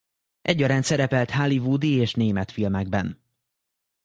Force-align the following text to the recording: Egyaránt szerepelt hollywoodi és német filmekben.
Egyaránt 0.41 0.83
szerepelt 0.83 1.31
hollywoodi 1.31 1.89
és 1.89 2.13
német 2.13 2.51
filmekben. 2.51 3.21